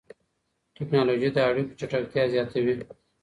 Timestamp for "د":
1.33-1.37